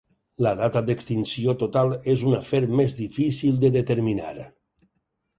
La 0.45 0.51
data 0.59 0.81
d'extinció 0.85 1.53
total 1.63 1.93
és 2.13 2.23
un 2.29 2.37
afer 2.37 2.61
més 2.79 2.95
difícil 3.01 3.59
de 3.65 3.71
determinar. 3.77 4.33